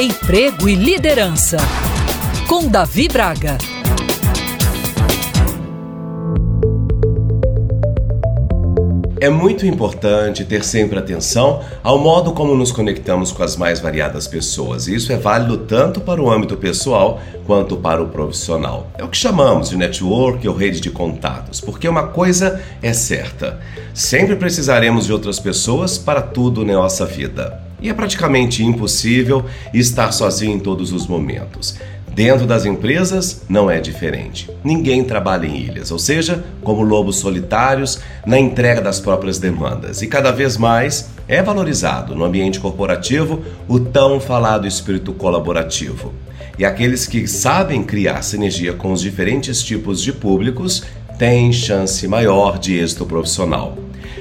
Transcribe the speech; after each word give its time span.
Emprego 0.00 0.68
e 0.68 0.76
Liderança, 0.76 1.56
com 2.46 2.68
Davi 2.68 3.08
Braga. 3.08 3.58
É 9.20 9.28
muito 9.28 9.66
importante 9.66 10.44
ter 10.44 10.64
sempre 10.64 11.00
atenção 11.00 11.64
ao 11.82 11.98
modo 11.98 12.30
como 12.30 12.54
nos 12.54 12.70
conectamos 12.70 13.32
com 13.32 13.42
as 13.42 13.56
mais 13.56 13.80
variadas 13.80 14.28
pessoas. 14.28 14.86
E 14.86 14.94
isso 14.94 15.12
é 15.12 15.16
válido 15.16 15.58
tanto 15.58 16.00
para 16.00 16.22
o 16.22 16.30
âmbito 16.30 16.56
pessoal 16.56 17.20
quanto 17.44 17.76
para 17.76 18.00
o 18.00 18.06
profissional. 18.06 18.86
É 18.96 19.02
o 19.02 19.08
que 19.08 19.16
chamamos 19.16 19.70
de 19.70 19.76
network 19.76 20.46
ou 20.46 20.54
rede 20.54 20.80
de 20.80 20.92
contatos, 20.92 21.60
porque 21.60 21.88
uma 21.88 22.06
coisa 22.06 22.62
é 22.80 22.92
certa: 22.92 23.58
sempre 23.92 24.36
precisaremos 24.36 25.06
de 25.06 25.12
outras 25.12 25.40
pessoas 25.40 25.98
para 25.98 26.22
tudo 26.22 26.64
na 26.64 26.74
nossa 26.74 27.04
vida. 27.04 27.66
E 27.80 27.88
é 27.88 27.94
praticamente 27.94 28.64
impossível 28.64 29.44
estar 29.72 30.12
sozinho 30.12 30.56
em 30.56 30.60
todos 30.60 30.92
os 30.92 31.06
momentos. 31.06 31.76
Dentro 32.18 32.46
das 32.46 32.66
empresas 32.66 33.42
não 33.48 33.70
é 33.70 33.80
diferente. 33.80 34.50
Ninguém 34.64 35.04
trabalha 35.04 35.46
em 35.46 35.56
ilhas, 35.56 35.92
ou 35.92 36.00
seja, 36.00 36.44
como 36.64 36.82
lobos 36.82 37.18
solitários 37.18 38.00
na 38.26 38.36
entrega 38.36 38.80
das 38.80 38.98
próprias 38.98 39.38
demandas. 39.38 40.02
E 40.02 40.08
cada 40.08 40.32
vez 40.32 40.56
mais 40.56 41.10
é 41.28 41.40
valorizado 41.40 42.16
no 42.16 42.24
ambiente 42.24 42.58
corporativo 42.58 43.44
o 43.68 43.78
tão 43.78 44.18
falado 44.18 44.66
espírito 44.66 45.12
colaborativo. 45.12 46.12
E 46.58 46.64
aqueles 46.64 47.06
que 47.06 47.28
sabem 47.28 47.84
criar 47.84 48.22
sinergia 48.22 48.72
com 48.72 48.90
os 48.90 49.00
diferentes 49.00 49.62
tipos 49.62 50.02
de 50.02 50.12
públicos 50.12 50.82
têm 51.20 51.52
chance 51.52 52.08
maior 52.08 52.58
de 52.58 52.76
êxito 52.76 53.06
profissional. 53.06 53.78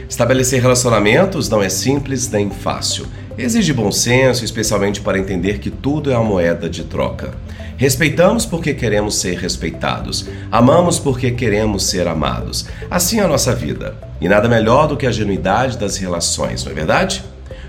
Estabelecer 0.10 0.62
relacionamentos 0.62 1.50
não 1.50 1.62
é 1.62 1.70
simples 1.70 2.30
nem 2.30 2.50
fácil. 2.50 3.06
Exige 3.38 3.72
bom 3.72 3.92
senso, 3.92 4.44
especialmente 4.44 5.02
para 5.02 5.20
entender 5.20 5.60
que 5.60 5.70
tudo 5.70 6.12
é 6.12 6.18
uma 6.18 6.24
moeda 6.24 6.70
de 6.70 6.84
troca. 6.84 7.32
Respeitamos 7.78 8.46
porque 8.46 8.74
queremos 8.74 9.20
ser 9.20 9.38
respeitados. 9.38 10.28
Amamos 10.52 10.98
porque 10.98 11.30
queremos 11.30 11.84
ser 11.84 12.08
amados. 12.08 12.66
Assim 12.90 13.20
é 13.20 13.24
a 13.24 13.28
nossa 13.28 13.54
vida. 13.54 13.96
E 14.20 14.28
nada 14.28 14.50
melhor 14.50 14.88
do 14.88 14.98
que 14.98 15.06
a 15.06 15.12
genuidade 15.12 15.78
das 15.78 15.98
relações, 15.98 16.64
não 16.64 16.72
é 16.72 16.76
verdade? 16.76 17.24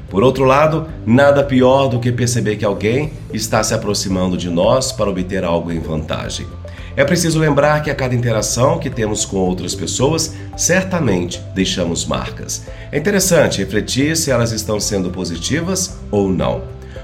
Por 0.09 0.23
outro 0.23 0.45
lado, 0.45 0.89
nada 1.05 1.45
pior 1.45 1.89
do 1.89 2.01
que 2.01 2.11
perceber 2.11 2.57
que 2.57 2.65
alguém 2.65 3.13
está 3.31 3.63
se 3.63 3.75
aproximando 3.75 4.39
de 4.39 4.49
nós 4.49 4.91
para 4.91 5.11
obter 5.11 5.45
algo 5.45 5.71
em 5.71 5.79
vantagem. 5.79 6.47
É 6.99 7.05
preciso 7.05 7.39
lembrar 7.39 7.81
que 7.81 7.93
a 7.93 7.95
cada 7.95 8.13
interação 8.13 8.77
que 8.77 8.91
temos 8.91 9.25
com 9.25 9.37
outras 9.37 9.73
pessoas, 9.73 10.35
certamente 10.57 11.41
deixamos 11.55 12.05
marcas. 12.05 12.65
É 12.91 12.99
interessante 12.99 13.59
refletir 13.59 14.17
se 14.17 14.33
elas 14.33 14.51
estão 14.51 14.81
sendo 14.81 15.09
positivas 15.09 15.97
ou 16.11 16.29
não. 16.29 16.63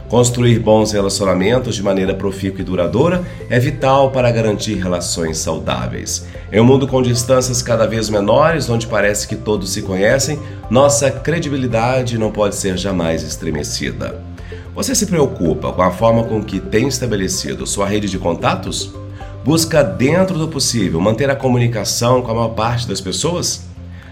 Construir 0.09 0.59
bons 0.59 0.91
relacionamentos 0.91 1.77
de 1.77 1.83
maneira 1.85 2.13
profícua 2.13 2.61
e 2.61 2.65
duradoura 2.65 3.23
é 3.49 3.57
vital 3.61 4.11
para 4.11 4.33
garantir 4.33 4.75
relações 4.83 5.39
saudáveis. 5.39 6.27
Em 6.51 6.59
um 6.59 6.65
mundo 6.65 6.89
com 6.89 7.01
distâncias 7.01 7.63
cada 7.63 7.87
vez 7.87 8.09
menores, 8.09 8.69
onde 8.69 8.89
parece 8.89 9.29
que 9.29 9.37
todos 9.37 9.73
se 9.73 9.83
conhecem, 9.83 10.41
nossa 10.69 11.09
credibilidade 11.09 12.19
não 12.19 12.33
pode 12.33 12.57
ser 12.57 12.77
jamais 12.77 13.23
estremecida. 13.23 14.21
Você 14.75 14.93
se 14.93 15.07
preocupa 15.07 15.73
com 15.73 15.83
a 15.83 15.93
forma 15.93 16.25
com 16.25 16.43
que 16.43 16.59
tem 16.59 16.89
estabelecido 16.89 17.65
sua 17.65 17.87
rede 17.87 18.09
de 18.09 18.19
contatos? 18.19 18.93
Busca, 19.45 19.85
dentro 19.85 20.39
do 20.39 20.49
possível, 20.49 20.99
manter 20.99 21.29
a 21.29 21.37
comunicação 21.37 22.23
com 22.23 22.31
a 22.31 22.35
maior 22.35 22.49
parte 22.55 22.89
das 22.89 22.99
pessoas? 22.99 23.67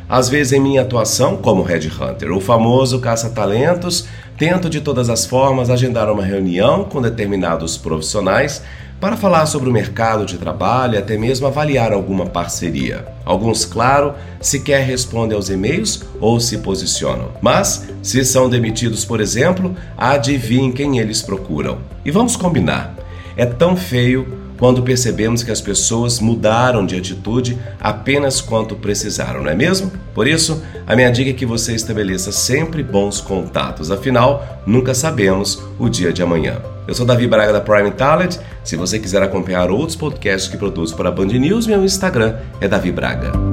Às 0.07 0.29
vezes, 0.29 0.53
em 0.53 0.61
minha 0.61 0.83
atuação 0.83 1.39
como 1.39 1.63
Red 1.63 1.89
Hunter, 1.89 2.31
o 2.33 2.41
famoso 2.41 3.01
caça-talentos, 3.01 4.05
tento 4.37 4.69
de 4.69 4.83
todas 4.83 5.09
as 5.09 5.25
formas 5.25 5.71
agendar 5.71 6.13
uma 6.13 6.23
reunião 6.23 6.85
com 6.85 7.01
determinados 7.01 7.79
profissionais 7.79 8.63
para 9.01 9.17
falar 9.17 9.47
sobre 9.47 9.71
o 9.71 9.73
mercado 9.73 10.27
de 10.27 10.37
trabalho 10.37 10.97
e 10.97 10.99
até 10.99 11.17
mesmo 11.17 11.47
avaliar 11.47 11.95
alguma 11.95 12.27
parceria. 12.27 13.07
Alguns, 13.25 13.65
claro, 13.65 14.13
sequer 14.39 14.85
respondem 14.85 15.35
aos 15.35 15.49
e-mails 15.49 16.05
ou 16.21 16.39
se 16.41 16.59
posicionam. 16.59 17.31
Mas, 17.41 17.89
se 18.03 18.23
são 18.23 18.51
demitidos, 18.51 19.03
por 19.03 19.19
exemplo, 19.19 19.75
adivinhem 19.97 20.73
quem 20.73 20.99
eles 20.99 21.23
procuram. 21.23 21.79
E 22.05 22.11
vamos 22.11 22.37
combinar: 22.37 22.95
é 23.35 23.47
tão 23.47 23.75
feio 23.75 24.42
quando 24.63 24.81
percebemos 24.81 25.43
que 25.43 25.51
as 25.51 25.61
pessoas 25.61 26.21
mudaram 26.21 26.87
de 26.87 26.95
atitude 26.95 27.59
apenas 27.81 28.41
quanto 28.41 28.77
precisaram, 28.77 29.43
não 29.43 29.51
é 29.51 29.57
mesmo? 29.57 29.91
Por 30.15 30.25
isso, 30.25 30.63
a 30.87 30.95
minha 30.95 31.11
dica 31.11 31.31
é 31.31 31.33
que 31.33 31.45
você 31.45 31.75
estabeleça 31.75 32.31
sempre 32.31 32.81
bons 32.81 33.21
contatos, 33.21 33.91
afinal, 33.91 34.63
nunca 34.65 34.95
sabemos 34.95 35.61
o 35.81 35.89
dia 35.89 36.13
de 36.13 36.23
amanhã. 36.23 36.63
Eu 36.87 36.95
sou 36.95 37.05
Davi 37.05 37.27
Braga 37.27 37.53
da 37.53 37.61
Prime 37.61 37.91
Talent. 37.91 38.37
Se 38.63 38.77
você 38.77 39.01
quiser 39.01 39.21
acompanhar 39.21 39.69
outros 39.69 39.97
podcasts 39.97 40.49
que 40.49 40.57
produzo 40.57 40.95
para 40.95 41.09
a 41.09 41.13
Band 41.13 41.27
News, 41.27 41.67
meu 41.67 41.85
Instagram 41.85 42.37
é 42.61 42.69
Davi 42.69 42.93
Braga. 42.93 43.52